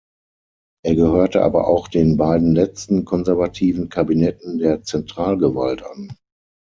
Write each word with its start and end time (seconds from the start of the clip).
Er 0.83 0.95
gehörte 0.95 1.43
aber 1.43 1.67
auch 1.67 1.87
den 1.87 2.17
beiden 2.17 2.55
letzten, 2.55 3.05
konservativen 3.05 3.87
Kabinetten 3.89 4.57
der 4.57 4.81
Zentralgewalt 4.81 5.83
an. 5.83 6.17